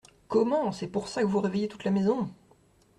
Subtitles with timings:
[0.29, 0.71] Comment!
[0.71, 2.27] c’est pour ça que vous réveillez toute la maison!